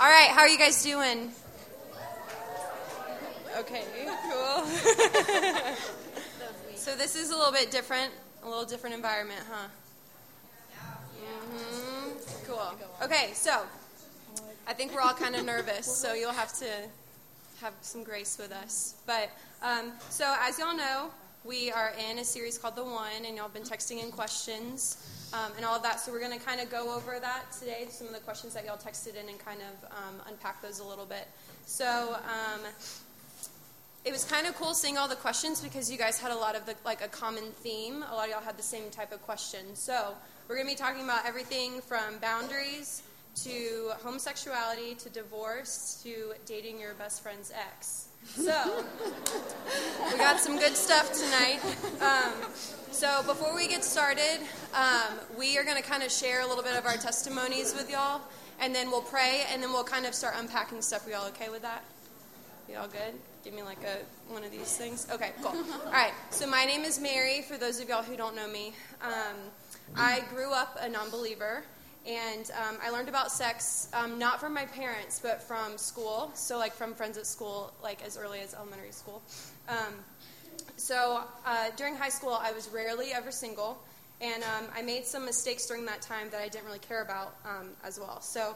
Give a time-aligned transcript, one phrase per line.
[0.00, 1.30] All right, how are you guys doing?
[3.58, 3.84] Okay,
[4.30, 4.64] cool.
[6.74, 8.10] so this is a little bit different,
[8.42, 9.68] a little different environment, huh?
[10.80, 12.12] hmm
[12.46, 12.72] Cool.
[13.02, 13.60] Okay, so
[14.66, 16.70] I think we're all kind of nervous, so you'll have to
[17.60, 18.94] have some grace with us.
[19.06, 19.28] But
[19.62, 21.10] um, so as y'all know,
[21.44, 24.96] we are in a series called The One, and y'all have been texting in questions
[25.32, 26.00] um, and all of that.
[26.00, 28.64] So we're going to kind of go over that today, some of the questions that
[28.64, 31.28] y'all texted in, and kind of um, unpack those a little bit.
[31.66, 32.60] So um,
[34.04, 36.56] it was kind of cool seeing all the questions because you guys had a lot
[36.56, 38.04] of the, like a common theme.
[38.10, 39.74] A lot of y'all had the same type of question.
[39.74, 40.14] So
[40.48, 43.02] we're going to be talking about everything from boundaries
[43.44, 48.09] to homosexuality to divorce to dating your best friend's ex.
[48.24, 48.84] So,
[50.12, 51.60] we got some good stuff tonight.
[52.00, 52.32] Um,
[52.90, 54.40] so, before we get started,
[54.74, 57.90] um, we are going to kind of share a little bit of our testimonies with
[57.90, 58.20] y'all,
[58.60, 61.06] and then we'll pray, and then we'll kind of start unpacking stuff.
[61.06, 61.82] We all okay with that?
[62.68, 63.14] You all good?
[63.42, 65.06] Give me like a one of these things.
[65.10, 65.56] Okay, cool.
[65.86, 66.12] All right.
[66.30, 67.42] So my name is Mary.
[67.42, 69.36] For those of y'all who don't know me, um,
[69.96, 71.64] I grew up a non-believer.
[72.06, 76.30] And um, I learned about sex um, not from my parents, but from school.
[76.34, 79.22] So, like from friends at school, like as early as elementary school.
[79.68, 79.94] Um,
[80.76, 83.82] so, uh, during high school, I was rarely ever single.
[84.22, 87.36] And um, I made some mistakes during that time that I didn't really care about
[87.44, 88.20] um, as well.
[88.20, 88.54] So,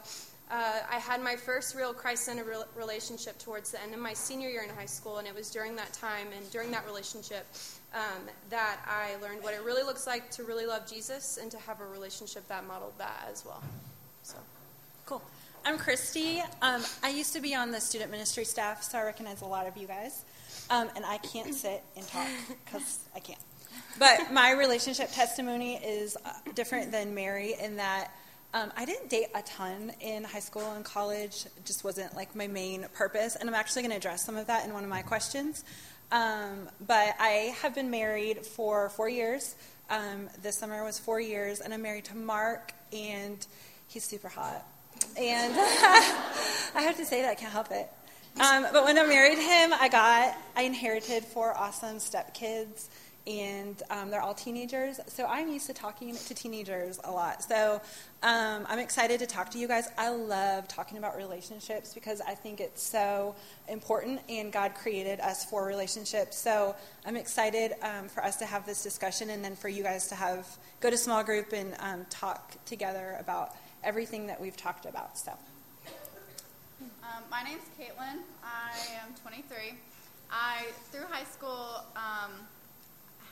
[0.50, 4.12] uh, I had my first real Christ centered re- relationship towards the end of my
[4.12, 7.46] senior year in high school, and it was during that time and during that relationship
[7.94, 11.58] um, that I learned what it really looks like to really love Jesus and to
[11.58, 13.62] have a relationship that modeled that as well.
[14.22, 14.36] So,
[15.06, 15.22] cool.
[15.64, 16.42] I'm Christy.
[16.60, 19.66] Um, I used to be on the student ministry staff, so I recognize a lot
[19.66, 20.24] of you guys.
[20.70, 22.28] Um, and I can't sit and talk
[22.64, 23.38] because I can't.
[23.98, 28.10] But my relationship testimony is uh, different than Mary in that
[28.54, 31.46] um, I didn't date a ton in high school and college.
[31.56, 33.34] It just wasn't like my main purpose.
[33.34, 35.64] And I'm actually going to address some of that in one of my questions.
[36.12, 39.56] Um, but I have been married for four years.
[39.90, 43.44] Um, this summer was four years, and I'm married to Mark, and
[43.88, 44.66] he's super hot.
[45.18, 47.90] And I have to say that I can't help it.
[48.40, 52.88] Um, but when I married him, I got I inherited four awesome stepkids
[53.26, 55.00] and um, they're all teenagers.
[55.06, 57.42] So I'm used to talking to teenagers a lot.
[57.42, 57.80] So
[58.22, 59.88] um, I'm excited to talk to you guys.
[59.96, 63.34] I love talking about relationships because I think it's so
[63.68, 66.36] important, and God created us for relationships.
[66.36, 66.74] So
[67.06, 70.14] I'm excited um, for us to have this discussion, and then for you guys to
[70.14, 70.46] have
[70.80, 75.16] go to small group and um, talk together about everything that we've talked about.
[75.18, 75.32] So.
[77.02, 78.20] Um, my name's Caitlin.
[78.42, 79.74] I am 23.
[80.30, 82.32] I through high school um,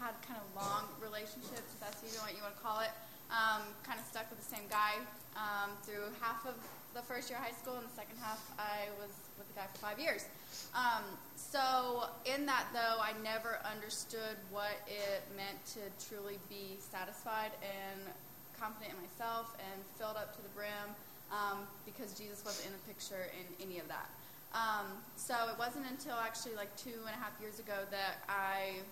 [0.02, 2.90] had kind of long relationships, if that's even what you want to call it.
[3.30, 5.00] Um, kind of stuck with the same guy
[5.38, 6.58] um, through half of
[6.92, 9.64] the first year of high school, and the second half I was with the guy
[9.72, 10.26] for five years.
[10.74, 11.06] Um,
[11.38, 18.12] so in that, though, I never understood what it meant to truly be satisfied and
[18.58, 20.92] confident in myself and filled up to the brim
[21.32, 24.10] um, because Jesus wasn't in the picture in any of that.
[24.52, 28.84] Um, so it wasn't until actually like two and a half years ago that I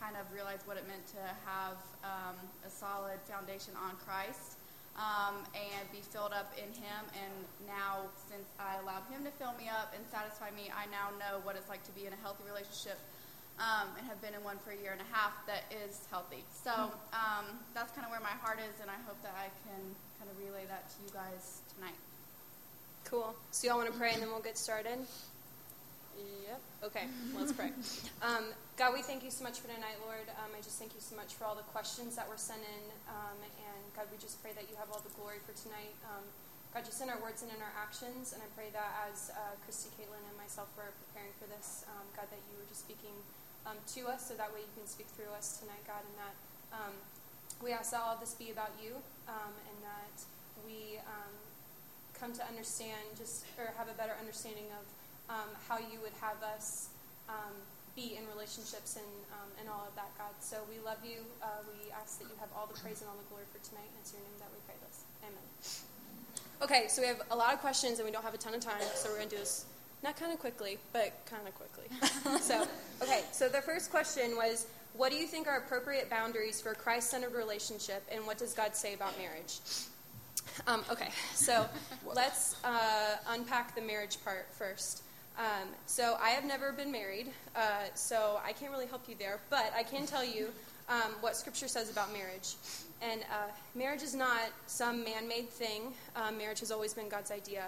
[0.00, 4.58] kind of realized what it meant to have um, a solid foundation on Christ
[4.96, 7.02] um, and be filled up in Him.
[7.18, 7.34] And
[7.66, 11.42] now, since I allowed Him to fill me up and satisfy me, I now know
[11.42, 12.98] what it's like to be in a healthy relationship
[13.58, 16.42] um, and have been in one for a year and a half that is healthy.
[16.50, 16.72] So
[17.14, 19.82] um, that's kind of where my heart is, and I hope that I can
[20.18, 21.98] kind of relay that to you guys tonight.
[23.04, 23.34] Cool.
[23.50, 24.98] So, y'all want to pray and then we'll get started?
[26.14, 26.60] Yep.
[26.90, 27.74] Okay, let's pray.
[28.22, 30.30] Um, God, we thank you so much for tonight, Lord.
[30.38, 32.84] Um, I just thank you so much for all the questions that were sent in.
[33.10, 35.94] Um, and God, we just pray that you have all the glory for tonight.
[36.06, 36.22] Um,
[36.70, 38.34] God, just in our words and in our actions.
[38.34, 42.06] And I pray that as uh, Christy, Caitlin, and myself were preparing for this, um,
[42.14, 43.14] God, that you were just speaking
[43.66, 46.34] um, to us so that way you can speak through us tonight, God, and that
[47.62, 48.98] we ask that all this be about you
[49.30, 50.18] and that
[50.66, 50.98] we
[52.24, 54.86] come to understand just, or have a better understanding of
[55.28, 56.90] um, how you would have us
[57.28, 57.54] um,
[57.96, 60.34] be in relationships and, um, and all of that, God.
[60.40, 61.22] So we love you.
[61.42, 63.86] Uh, we ask that you have all the praise and all the glory for tonight.
[63.86, 65.06] And it's your name that we pray this.
[65.22, 65.46] Amen.
[66.62, 68.60] Okay, so we have a lot of questions and we don't have a ton of
[68.60, 69.66] time, so we're going to do this
[70.04, 71.86] not kind of quickly, but kind of quickly.
[72.40, 72.66] so,
[73.02, 76.74] okay, so the first question was What do you think are appropriate boundaries for a
[76.74, 79.60] Christ centered relationship, and what does God say about marriage?
[80.66, 81.66] Um, okay, so
[82.14, 85.03] let's uh, unpack the marriage part first.
[85.36, 89.40] Um, so I have never been married, uh, so I can't really help you there,
[89.50, 90.50] but I can tell you
[90.88, 92.54] um, what Scripture says about marriage.
[93.02, 97.32] And uh, marriage is not some man made thing, um, marriage has always been God's
[97.32, 97.64] idea.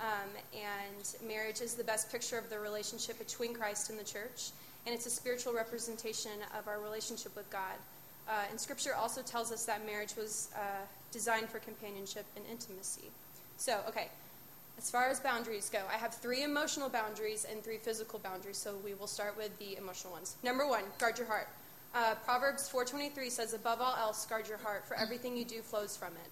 [0.00, 4.50] Um, and marriage is the best picture of the relationship between Christ and the church,
[4.86, 7.76] and it's a spiritual representation of our relationship with God.
[8.26, 10.60] Uh, and Scripture also tells us that marriage was uh,
[11.10, 13.10] designed for companionship and intimacy.
[13.58, 14.08] So, okay,
[14.78, 18.56] as far as boundaries go, I have three emotional boundaries and three physical boundaries.
[18.56, 20.36] So we will start with the emotional ones.
[20.42, 21.48] Number one, guard your heart.
[21.94, 25.96] Uh, Proverbs 4:23 says, "Above all else, guard your heart, for everything you do flows
[25.96, 26.30] from it."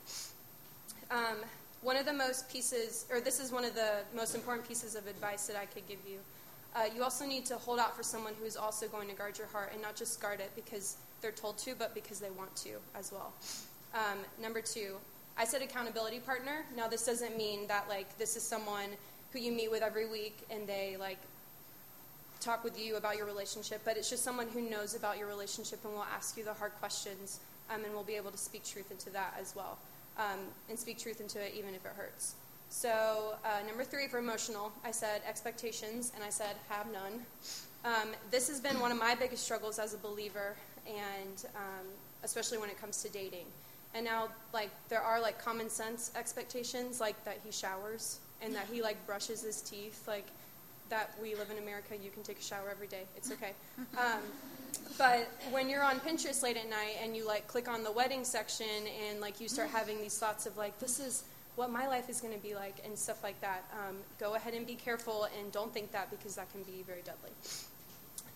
[1.11, 1.45] Um,
[1.83, 5.07] one of the most pieces, or this is one of the most important pieces of
[5.07, 6.21] advice that I could give you.
[6.75, 9.37] Uh, you also need to hold out for someone who is also going to guard
[9.37, 12.55] your heart, and not just guard it because they're told to, but because they want
[12.57, 13.33] to as well.
[13.95, 14.97] Um, number two,
[15.37, 16.65] I said accountability partner.
[16.77, 18.91] Now, this doesn't mean that like this is someone
[19.33, 21.19] who you meet with every week and they like
[22.41, 25.85] talk with you about your relationship, but it's just someone who knows about your relationship
[25.85, 27.41] and will ask you the hard questions
[27.73, 29.79] um, and will be able to speak truth into that as well
[30.19, 30.39] um,
[30.69, 32.35] and speak truth into it even if it hurts.
[32.69, 37.27] So, uh, number three for emotional, I said expectations and I said have none.
[37.85, 40.55] Um, this has been one of my biggest struggles as a believer,
[40.87, 41.87] and um,
[42.23, 43.47] especially when it comes to dating.
[43.95, 48.67] And now, like, there are like common sense expectations, like that he showers and that
[48.73, 50.27] he like brushes his teeth, like
[50.91, 53.03] that we live in America, you can take a shower every day.
[53.17, 53.53] It's okay.
[53.97, 54.21] Um,
[54.99, 58.25] but when you're on Pinterest late at night and you like click on the wedding
[58.25, 58.67] section
[59.09, 61.25] and like you start having these thoughts of like this is
[61.57, 64.55] what my life is going to be like and stuff like that, um, go ahead
[64.55, 67.31] and be careful and don't think that because that can be very deadly.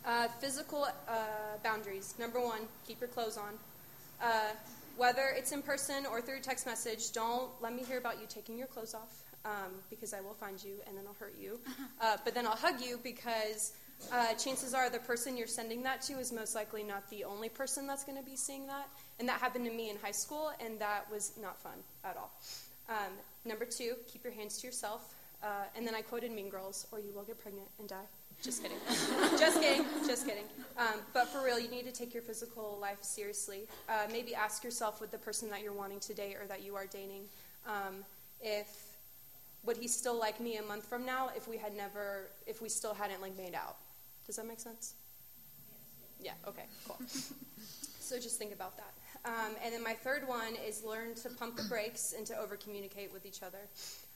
[0.05, 1.13] Uh, physical uh,
[1.63, 2.15] boundaries.
[2.19, 3.55] Number one, keep your clothes on.
[4.23, 4.51] Uh,
[5.05, 8.57] whether it's in person or through text message, don't let me hear about you taking
[8.57, 11.61] your clothes off um, because I will find you and then I'll hurt you.
[12.01, 13.73] Uh, but then I'll hug you because
[14.13, 17.49] uh, chances are the person you're sending that to is most likely not the only
[17.49, 18.89] person that's going to be seeing that.
[19.19, 22.33] And that happened to me in high school, and that was not fun at all.
[22.89, 23.13] Um,
[23.45, 25.15] number two, keep your hands to yourself.
[25.43, 28.09] Uh, and then I quoted Mean Girls, or you will get pregnant and die.
[28.45, 28.77] Just kidding.
[29.39, 29.87] just kidding.
[30.07, 30.45] Just kidding.
[30.77, 33.67] Um, but for real, you need to take your physical life seriously.
[33.89, 36.77] Uh, maybe ask yourself with the person that you're wanting to date or that you
[36.77, 37.23] are dating
[37.67, 38.05] um,
[38.41, 38.69] if
[39.65, 42.69] would he still like me a month from now if we had never if we
[42.69, 43.77] still hadn't like made out
[44.27, 44.95] does that make sense
[46.21, 48.93] yeah okay cool so just think about that
[49.25, 52.57] um, and then my third one is learn to pump the brakes and to over
[52.57, 53.69] communicate with each other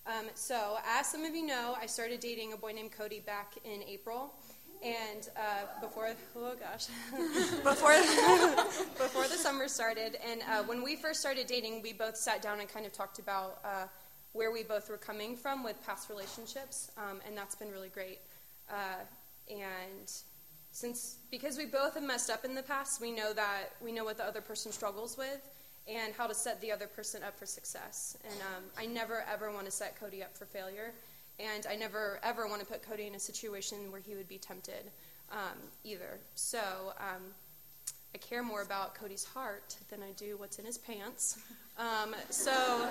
[0.06, 3.54] um, so as some of you know i started dating a boy named cody back
[3.64, 4.34] in april.
[4.80, 6.86] And uh, before oh gosh.
[7.64, 7.90] Before
[8.96, 10.16] before the summer started.
[10.24, 13.18] And uh, when we first started dating we both sat down and kind of talked
[13.18, 13.86] about uh,
[14.32, 18.20] where we both were coming from with past relationships, um, and that's been really great.
[18.70, 19.02] Uh,
[19.50, 20.12] and
[20.70, 24.04] since because we both have messed up in the past, we know that we know
[24.04, 25.40] what the other person struggles with
[25.88, 28.17] and how to set the other person up for success.
[28.25, 30.93] And um, I never ever want to set Cody up for failure,
[31.38, 34.38] and I never ever want to put Cody in a situation where he would be
[34.38, 34.90] tempted
[35.32, 36.20] um, either.
[36.35, 36.61] So.
[36.99, 37.23] Um,
[38.14, 41.38] I care more about Cody's heart than I do what's in his pants.
[41.79, 42.88] Um, so,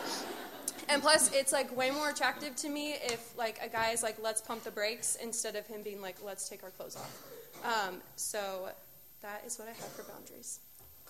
[0.87, 4.15] and plus, it's like way more attractive to me if like a guy is like,
[4.23, 7.23] "Let's pump the brakes," instead of him being like, "Let's take our clothes off."
[7.65, 8.69] Um, so,
[9.21, 10.61] that is what I have for boundaries.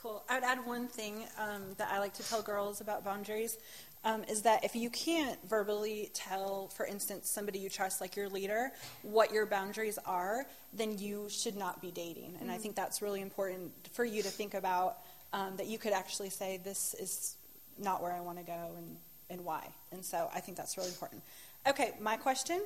[0.02, 0.24] Cool.
[0.30, 3.58] I would add one thing um, that I like to tell girls about boundaries
[4.04, 8.30] um, is that if you can't verbally tell, for instance, somebody you trust, like your
[8.30, 8.72] leader,
[9.02, 12.36] what your boundaries are, then you should not be dating.
[12.40, 12.52] And mm-hmm.
[12.52, 15.00] I think that's really important for you to think about
[15.34, 17.36] um, that you could actually say, this is
[17.80, 18.98] not where I want to go and,
[19.32, 19.68] and why.
[19.92, 21.24] And so I think that's really important.
[21.68, 22.62] Okay, my question,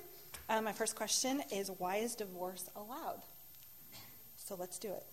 [0.50, 3.22] uh, my first question is why is divorce allowed?
[4.36, 5.06] So let's do it.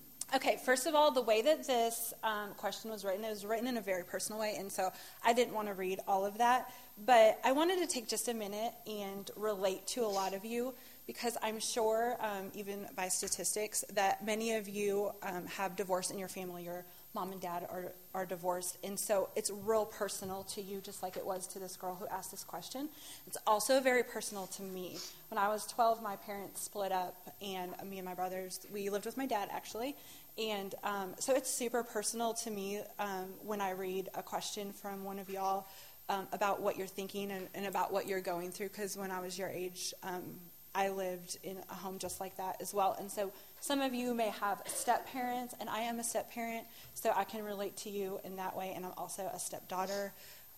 [0.32, 3.66] Okay, first of all, the way that this um, question was written, it was written
[3.66, 4.92] in a very personal way, and so
[5.24, 6.72] I didn't want to read all of that.
[7.04, 10.72] But I wanted to take just a minute and relate to a lot of you
[11.08, 16.18] because I'm sure, um, even by statistics, that many of you um, have divorce in
[16.18, 16.68] your family.
[17.14, 18.78] Mom and dad are, are divorced.
[18.84, 22.06] And so it's real personal to you, just like it was to this girl who
[22.06, 22.88] asked this question.
[23.26, 24.98] It's also very personal to me.
[25.28, 29.06] When I was 12, my parents split up, and me and my brothers, we lived
[29.06, 29.96] with my dad actually.
[30.38, 35.04] And um, so it's super personal to me um, when I read a question from
[35.04, 35.66] one of y'all
[36.08, 39.20] um, about what you're thinking and, and, about what you're going through, because when I
[39.20, 40.40] was your age, um,
[40.74, 42.96] I lived in a home just like that as well.
[42.98, 46.66] And so some of you may have step parents, and I am a step parent,
[46.94, 48.72] so I can relate to you in that way.
[48.74, 50.12] And I'm also a stepdaughter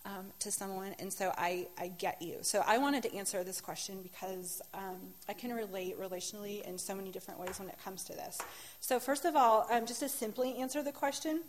[0.05, 2.39] um, to someone, and so I, I get you.
[2.43, 6.95] So I wanted to answer this question because um, I can relate relationally in so
[6.95, 8.39] many different ways when it comes to this.
[8.81, 11.43] So, first of all, um, just to simply answer the question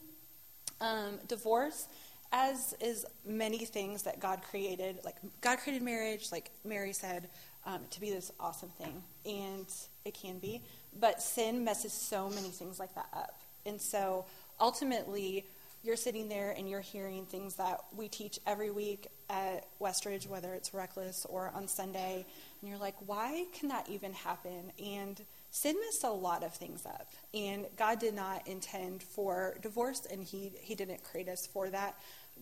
[0.79, 1.88] um, divorce
[2.34, 7.29] as is many things that God created, like God created marriage, like Mary said,
[7.65, 9.67] um, to be this awesome thing, and
[10.05, 10.62] it can be.
[11.00, 13.41] But sin messes so many things like that up.
[13.65, 14.25] And so
[14.60, 15.46] ultimately,
[15.84, 20.53] you're sitting there and you're hearing things that we teach every week at Westridge, whether
[20.53, 22.25] it's reckless or on Sunday,
[22.62, 24.72] and you're like, why can that even happen?
[24.82, 27.10] And sin messed a lot of things up.
[27.34, 31.96] And God did not intend for divorce, and He, he didn't create us for that.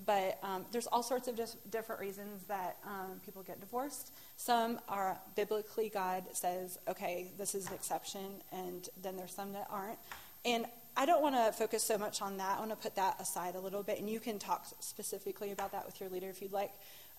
[0.05, 4.13] But um, there's all sorts of different reasons that um, people get divorced.
[4.35, 9.67] Some are biblically, God says, okay, this is an exception, and then there's some that
[9.69, 9.99] aren't.
[10.43, 10.65] And
[10.97, 12.57] I don't want to focus so much on that.
[12.57, 15.71] I want to put that aside a little bit, and you can talk specifically about
[15.71, 16.71] that with your leader if you'd like.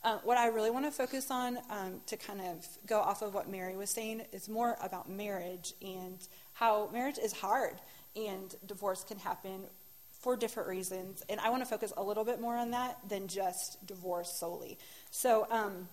[0.05, 3.35] Uh, what I really want to focus on um, to kind of go off of
[3.35, 6.19] what Mary was saying is more about marriage and
[6.55, 7.75] how marriage is hard
[8.17, 9.63] and divorce can happen
[10.23, 11.23] for different reasons.
[11.29, 14.79] And I want to focus a little bit more on that than just divorce solely.
[15.11, 15.89] So, um,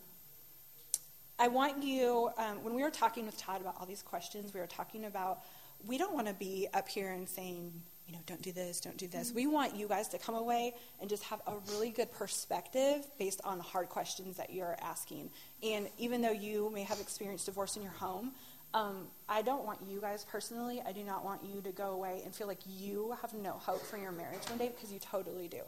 [1.41, 4.59] I want you, um, when we were talking with Todd about all these questions, we
[4.59, 5.39] were talking about
[5.87, 7.71] we don't want to be up here and saying,
[8.05, 9.27] you know, don't do this, don't do this.
[9.27, 9.35] Mm-hmm.
[9.35, 13.39] We want you guys to come away and just have a really good perspective based
[13.45, 15.29] on the hard questions that you're asking.
[15.63, 18.33] And even though you may have experienced divorce in your home,
[18.73, 22.21] um, I don't want you guys personally, I do not want you to go away
[22.23, 25.47] and feel like you have no hope for your marriage one day because you totally
[25.47, 25.61] do.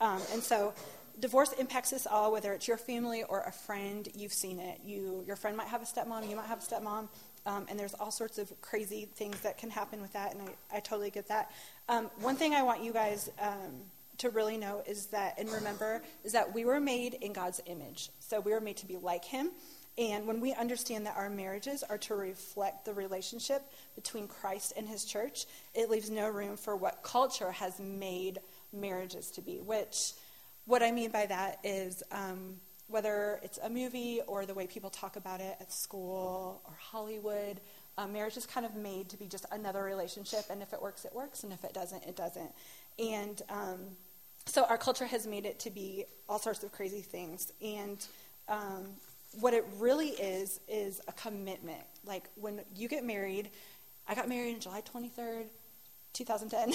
[0.00, 0.72] Um, and so
[1.20, 4.08] divorce impacts us all, whether it's your family or a friend.
[4.14, 4.80] You've seen it.
[4.84, 7.08] You, your friend might have a stepmom, you might have a stepmom,
[7.46, 10.76] um, and there's all sorts of crazy things that can happen with that, and I,
[10.76, 11.50] I totally get that.
[11.88, 13.82] Um, one thing I want you guys um,
[14.18, 18.10] to really know is that, and remember, is that we were made in God's image.
[18.18, 19.50] So we were made to be like Him.
[19.98, 23.62] And when we understand that our marriages are to reflect the relationship
[23.94, 28.38] between Christ and his church, it leaves no room for what culture has made
[28.72, 29.60] marriages to be.
[29.60, 30.12] Which,
[30.64, 32.56] what I mean by that is um,
[32.88, 37.60] whether it's a movie or the way people talk about it at school or Hollywood,
[37.98, 40.44] um, marriage is kind of made to be just another relationship.
[40.50, 41.42] And if it works, it works.
[41.44, 42.52] And if it doesn't, it doesn't.
[42.98, 43.80] And um,
[44.46, 47.52] so our culture has made it to be all sorts of crazy things.
[47.62, 48.04] And
[48.48, 48.88] um,
[49.38, 51.82] what it really is is a commitment.
[52.04, 53.50] Like when you get married,
[54.08, 55.44] I got married on July 23rd,
[56.12, 56.72] 2010,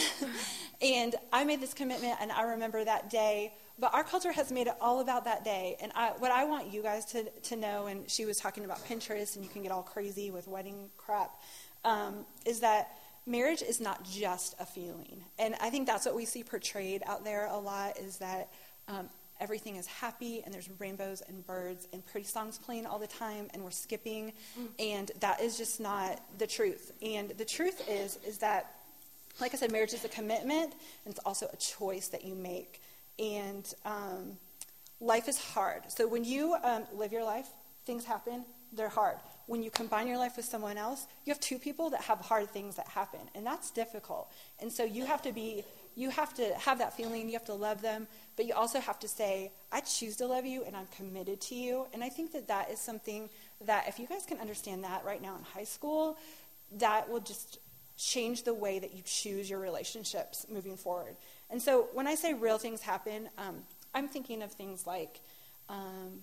[0.81, 3.53] and I made this commitment, and I remember that day.
[3.77, 5.75] But our culture has made it all about that day.
[5.81, 8.85] And I, what I want you guys to, to know, and she was talking about
[8.87, 11.31] Pinterest, and you can get all crazy with wedding crap,
[11.83, 15.25] um, is that marriage is not just a feeling.
[15.37, 18.49] And I think that's what we see portrayed out there a lot is that
[18.87, 23.07] um, everything is happy and there's rainbows and birds and pretty songs playing all the
[23.07, 24.33] time and we're skipping.
[24.59, 24.67] Mm.
[24.79, 26.91] and that is just not the truth.
[27.01, 28.75] And the truth is is that
[29.39, 30.73] like i said marriage is a commitment
[31.03, 32.81] and it's also a choice that you make.
[33.19, 34.37] And um,
[34.99, 35.83] life is hard.
[35.87, 37.47] So when you um, live your life
[37.85, 39.17] things happen they're hard.
[39.45, 42.49] When you combine your life with someone else you have two people that have hard
[42.51, 44.31] things that happen and that's difficult.
[44.59, 45.65] And so you have to be
[45.95, 48.99] you have to have that feeling, you have to love them, but you also have
[48.99, 51.87] to say, I choose to love you and I'm committed to you.
[51.93, 53.29] And I think that that is something
[53.61, 56.17] that if you guys can understand that right now in high school,
[56.77, 57.59] that will just
[57.97, 61.15] change the way that you choose your relationships moving forward.
[61.49, 65.21] And so when I say real things happen, um, I'm thinking of things like,
[65.69, 66.21] um,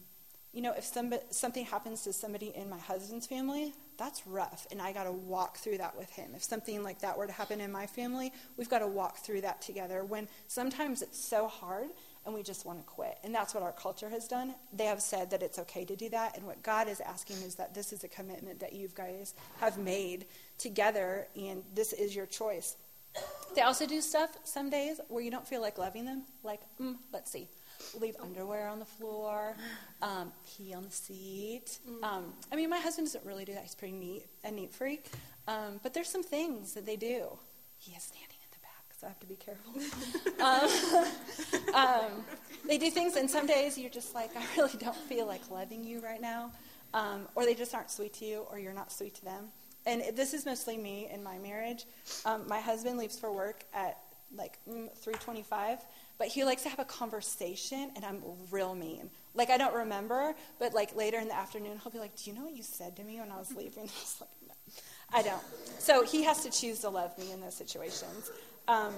[0.53, 4.81] you know, if somebody, something happens to somebody in my husband's family, that's rough, and
[4.81, 6.33] I got to walk through that with him.
[6.35, 9.43] If something like that were to happen in my family, we've got to walk through
[9.43, 10.05] that together.
[10.05, 11.89] When sometimes it's so hard
[12.25, 13.19] and we just want to quit.
[13.25, 14.55] And that's what our culture has done.
[14.73, 17.57] They have said that it's okay to do that, and what God is asking is
[17.57, 20.27] that this is a commitment that you guys have made
[20.59, 22.77] together, and this is your choice.
[23.55, 26.97] They also do stuff some days where you don't feel like loving them, like, mm,
[27.13, 27.49] let's see
[28.01, 29.57] leave underwear on the floor,
[30.01, 31.79] um, pee on the seat.
[31.89, 32.05] Mm.
[32.05, 33.63] Um, I mean, my husband doesn't really do that.
[33.63, 35.11] He's pretty neat, a neat freak.
[35.49, 37.39] Um, but there's some things that they do.
[37.79, 39.73] He is standing in the back, so I have to be careful.
[40.43, 40.69] Um,
[41.75, 42.25] um,
[42.67, 45.85] they do things, and some days you're just like, I really don't feel like loving
[45.85, 46.51] you right now.
[46.95, 49.49] Um, or they just aren't sweet to you, or you're not sweet to them.
[49.87, 51.85] And this is mostly me in my marriage.
[52.49, 53.99] my husband leaves for work at
[54.37, 55.79] like mm, 325
[56.19, 59.11] but he likes to have a conversation, and I'm real mean.
[59.35, 62.37] Like, I don't remember, but like later in the afternoon, he'll be like, Do you
[62.37, 63.85] know what you said to me when I was leaving?
[63.89, 64.55] I was like, No,
[65.13, 65.43] I don't.
[65.79, 68.31] So he has to choose to love me in those situations.
[68.69, 68.95] Um,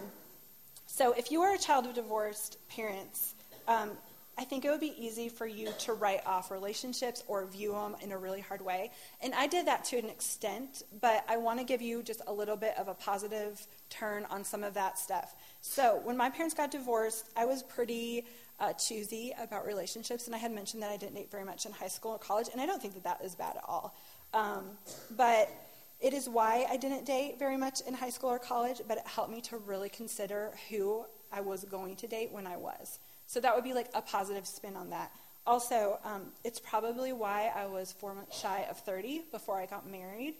[0.86, 3.34] so if you are a child of divorced parents,
[3.66, 3.90] um,
[4.36, 7.96] I think it would be easy for you to write off relationships or view them
[8.00, 8.90] in a really hard way.
[9.22, 12.32] And I did that to an extent, but I want to give you just a
[12.32, 15.34] little bit of a positive turn on some of that stuff.
[15.60, 18.26] So when my parents got divorced, I was pretty
[18.60, 20.26] uh, choosy about relationships.
[20.26, 22.48] And I had mentioned that I didn't date very much in high school or college,
[22.52, 23.96] and I don't think that that is bad at all.
[24.32, 24.70] Um,
[25.16, 25.48] but
[26.00, 29.06] it is why I didn't date very much in high school or college, but it
[29.06, 32.98] helped me to really consider who I was going to date when I was.
[33.34, 35.10] So that would be like a positive spin on that.
[35.44, 39.90] Also, um, it's probably why I was four months shy of 30 before I got
[39.90, 40.34] married,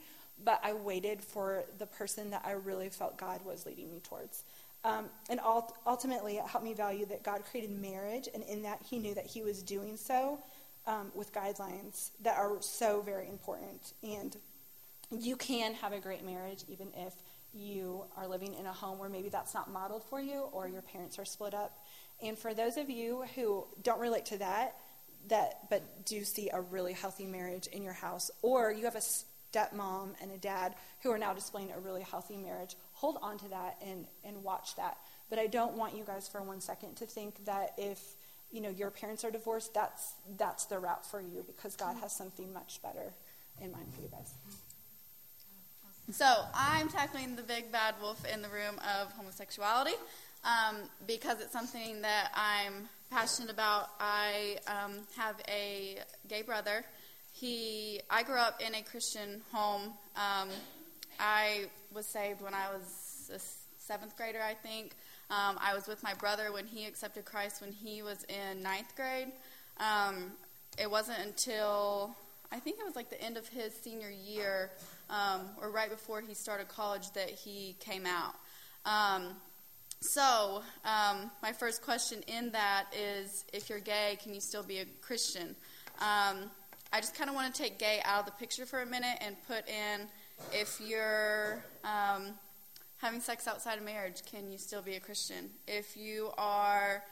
[0.45, 4.45] but I waited for the person that I really felt God was leading me towards.
[4.85, 8.81] Um, and ult- ultimately, it helped me value that God created marriage, and in that,
[8.89, 10.39] He knew that He was doing so
[10.87, 13.93] um, with guidelines that are so very important.
[14.05, 14.37] And
[15.11, 17.13] you can have a great marriage even if
[17.53, 20.83] you are living in a home where maybe that's not modeled for you or your
[20.83, 21.84] parents are split up.
[22.23, 24.77] And for those of you who don't relate to that,
[25.29, 29.03] that but do see a really healthy marriage in your house, or you have a
[29.55, 33.49] stepmom and a dad who are now displaying a really healthy marriage, hold on to
[33.49, 34.99] that and, and watch that.
[35.31, 38.01] But I don't want you guys for one second to think that if
[38.51, 42.15] you know your parents are divorced, that's that's the route for you because God has
[42.15, 43.13] something much better
[43.61, 44.35] in mind for you guys.
[46.11, 49.95] So I'm tackling the big bad wolf in the room of homosexuality
[50.45, 53.89] um, because it's something that I'm passionate about.
[53.99, 55.99] I um, have a
[56.29, 56.85] gay brother.
[57.33, 59.93] He, I grew up in a Christian home.
[60.17, 60.49] Um,
[61.19, 63.41] I was saved when I was a
[63.83, 64.93] seventh grader, I think.
[65.31, 68.95] Um, I was with my brother when he accepted Christ when he was in ninth
[68.95, 69.33] grade.
[69.79, 70.33] Um,
[70.79, 72.15] it wasn't until
[72.53, 74.71] I think it was like the end of his senior year,
[75.11, 78.35] um, or right before he started college, that he came out.
[78.85, 79.35] Um,
[80.05, 84.79] so, um, my first question in that is if you're gay, can you still be
[84.79, 85.57] a Christian?
[85.99, 86.51] Um,
[86.93, 89.17] I just kind of want to take gay out of the picture for a minute
[89.23, 90.07] and put in
[90.53, 92.35] if you're um,
[92.99, 95.49] having sex outside of marriage, can you still be a Christian?
[95.67, 97.03] If you are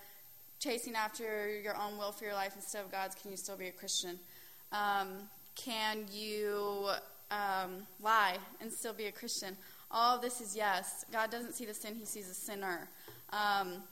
[0.58, 3.68] chasing after your own will for your life instead of God's, can you still be
[3.68, 4.18] a Christian?
[4.70, 6.90] Um, can you
[7.30, 9.56] um, lie and still be a Christian?
[9.92, 11.04] All this is yes.
[11.12, 12.88] God doesn't see the sin, He sees a sinner.
[13.30, 13.82] Um,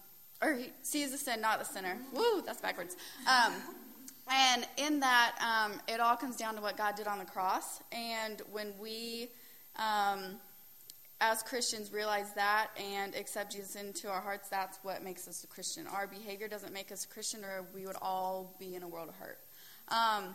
[0.43, 1.99] or He sees the sin, not the sinner.
[2.13, 2.97] Woo, that's backwards.
[3.27, 3.53] Um,
[4.31, 7.81] and in that, um, it all comes down to what God did on the cross.
[7.93, 9.29] And when we,
[9.77, 10.41] um,
[11.21, 15.49] as Christians, realize that and accept Jesus into our hearts, that's what makes us a
[15.49, 15.87] Christian.
[15.89, 19.09] Our behavior doesn't make us a Christian, or we would all be in a world
[19.09, 19.39] of hurt.
[19.89, 20.35] Um,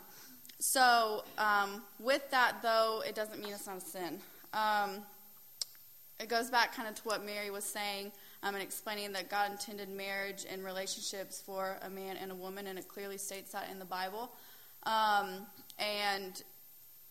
[0.60, 4.19] so, um, with that, though, it doesn't mean it's not a sin.
[6.19, 8.12] Um, it goes back kind of to what Mary was saying
[8.43, 12.67] um, and explaining that God intended marriage and relationships for a man and a woman,
[12.67, 14.32] and it clearly states that in the Bible.
[14.84, 15.45] Um,
[15.80, 16.41] and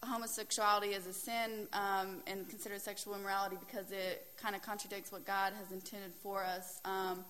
[0.04, 5.24] homosexuality is a sin um, and considered sexual immorality because it kind of contradicts what
[5.26, 7.24] God has intended for us um,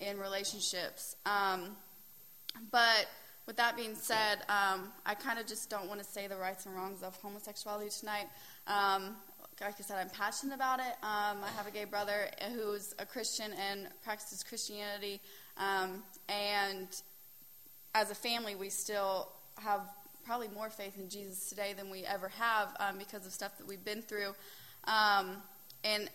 [0.00, 1.16] in relationships.
[1.26, 1.76] Um,
[2.70, 3.06] but
[3.46, 6.66] with that being said, um, I kind of just don't want to say the rights
[6.66, 8.26] and wrongs of homosexuality tonight.
[9.60, 10.94] Like I said, I'm passionate about it.
[11.02, 15.20] Um, I have a gay brother who's a Christian and practices Christianity.
[15.56, 16.88] Um, and
[17.94, 19.82] as a family, we still have
[20.24, 23.66] probably more faith in Jesus today than we ever have um, because of stuff that
[23.66, 24.34] we've been through.
[24.84, 25.36] Um,
[25.84, 26.08] and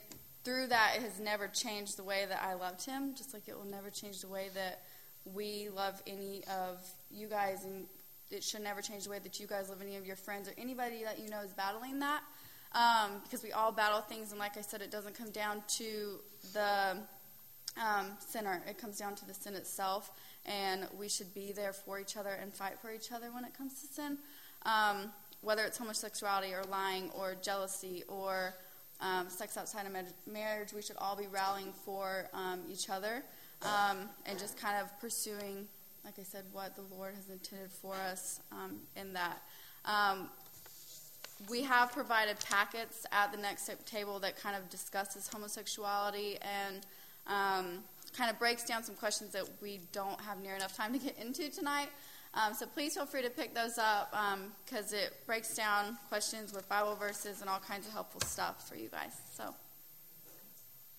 [0.44, 3.58] through that, it has never changed the way that I loved him, just like it
[3.58, 4.82] will never change the way that
[5.26, 6.80] we love any of
[7.12, 7.86] you guys, and
[8.32, 10.54] it should never change the way that you guys love any of your friends or
[10.58, 12.22] anybody that you know is battling that.
[12.74, 16.20] Um, because we all battle things, and like I said, it doesn't come down to
[16.54, 16.98] the
[17.78, 20.12] um, sinner, it comes down to the sin itself,
[20.46, 23.58] and we should be there for each other and fight for each other when it
[23.58, 24.18] comes to sin.
[24.64, 28.54] Um, whether it's homosexuality or lying or jealousy or
[29.00, 29.94] um, sex outside of
[30.26, 33.24] marriage, we should all be rallying for um, each other
[33.62, 35.68] um, and just kind of pursuing,
[36.04, 38.40] like I said, what the Lord has intended for us
[38.96, 39.42] in that.
[41.50, 46.86] We have provided packets at the next table that kind of discusses homosexuality and
[47.28, 47.84] um,
[48.16, 51.18] kind of breaks down some questions that we don't have near enough time to get
[51.20, 51.90] into tonight.
[52.34, 54.14] Um, so please feel free to pick those up
[54.66, 58.68] because um, it breaks down questions with Bible verses and all kinds of helpful stuff
[58.68, 59.14] for you guys.
[59.34, 59.56] So.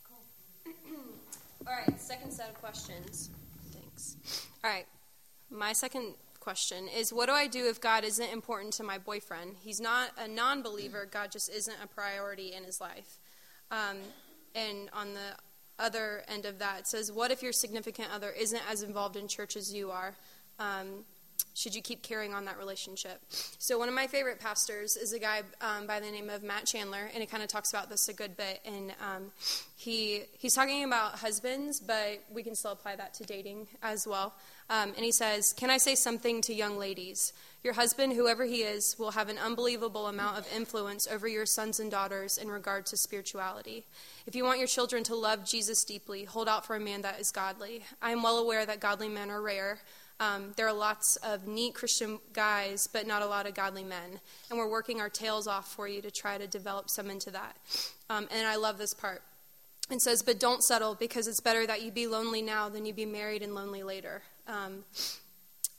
[0.05, 0.73] cool.
[1.67, 3.31] All right, second set of questions.
[3.73, 4.17] Thanks.
[4.65, 4.87] All right,
[5.51, 9.57] my second question is what do I do if God isn't important to my boyfriend?
[9.61, 13.19] He's not a non believer, God just isn't a priority in his life.
[13.71, 13.99] Um,
[14.55, 15.37] and on the
[15.79, 19.29] other end of that, it says, what if your significant other isn't as involved in
[19.29, 20.15] church as you are?
[20.59, 21.05] Um,
[21.55, 23.21] should you keep carrying on that relationship?
[23.59, 26.67] So, one of my favorite pastors is a guy um, by the name of Matt
[26.67, 28.61] Chandler, and he kind of talks about this a good bit.
[28.65, 29.33] And um,
[29.77, 34.35] he he's talking about husbands, but we can still apply that to dating as well.
[34.71, 37.33] Um, and he says, Can I say something to young ladies?
[37.65, 41.81] Your husband, whoever he is, will have an unbelievable amount of influence over your sons
[41.81, 43.85] and daughters in regard to spirituality.
[44.27, 47.19] If you want your children to love Jesus deeply, hold out for a man that
[47.19, 47.83] is godly.
[48.01, 49.81] I am well aware that godly men are rare.
[50.21, 54.21] Um, there are lots of neat Christian guys, but not a lot of godly men.
[54.51, 57.57] And we're working our tails off for you to try to develop some into that.
[58.11, 59.23] Um, and I love this part.
[59.91, 62.93] It says, But don't settle, because it's better that you be lonely now than you
[62.93, 64.23] be married and lonely later.
[64.49, 64.85] Um,